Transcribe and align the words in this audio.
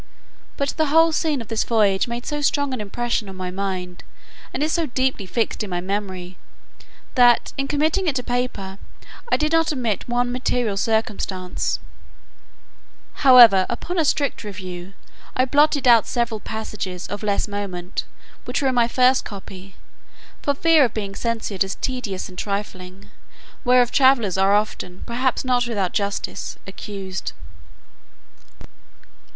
But 0.57 0.69
the 0.77 0.87
whole 0.87 1.11
scene 1.11 1.41
of 1.41 1.47
this 1.47 1.63
voyage 1.63 2.07
made 2.07 2.25
so 2.25 2.41
strong 2.41 2.73
an 2.73 2.81
impression 2.81 3.29
on 3.29 3.35
my 3.35 3.51
mind, 3.51 4.03
and 4.51 4.63
is 4.63 4.73
so 4.73 4.87
deeply 4.87 5.27
fixed 5.27 5.61
in 5.63 5.69
my 5.69 5.79
memory, 5.79 6.37
that, 7.13 7.53
in 7.55 7.67
committing 7.67 8.07
it 8.07 8.15
to 8.15 8.23
paper 8.23 8.79
I 9.31 9.37
did 9.37 9.51
not 9.51 9.71
omit 9.71 10.09
one 10.09 10.31
material 10.31 10.75
circumstance: 10.75 11.77
however, 13.21 13.67
upon 13.69 13.99
a 13.99 14.03
strict 14.03 14.43
review, 14.43 14.93
I 15.35 15.45
blotted 15.45 15.87
out 15.87 16.07
several 16.07 16.39
passages 16.39 17.05
of 17.05 17.21
less 17.21 17.47
moment 17.47 18.05
which 18.45 18.59
were 18.63 18.69
in 18.69 18.73
my 18.73 18.87
first 18.87 19.23
copy, 19.23 19.75
for 20.41 20.55
fear 20.55 20.83
of 20.83 20.95
being 20.95 21.13
censured 21.13 21.63
as 21.63 21.75
tedious 21.75 22.27
and 22.27 22.39
trifling, 22.39 23.11
whereof 23.63 23.91
travellers 23.91 24.35
are 24.35 24.55
often, 24.55 25.03
perhaps 25.05 25.45
not 25.45 25.67
without 25.67 25.93
justice, 25.93 26.57
accused. 26.65 27.33